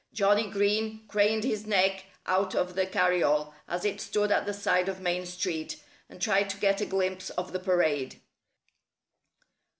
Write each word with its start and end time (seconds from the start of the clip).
Johnnie 0.13 0.49
Green 0.49 1.05
craned 1.07 1.43
his 1.43 1.67
neck 1.67 2.05
out 2.25 2.55
of 2.55 2.73
the 2.73 2.87
carryall, 2.87 3.53
as 3.67 3.85
it 3.85 4.01
stood 4.01 4.31
at 4.31 4.47
the 4.47 4.51
side 4.53 4.89
of 4.89 4.99
Main 4.99 5.27
Street, 5.27 5.79
and 6.09 6.19
tried 6.19 6.49
to 6.49 6.57
get 6.57 6.81
a 6.81 6.87
glimpse 6.87 7.29
of 7.29 7.53
the 7.53 7.59
parade. 7.59 8.19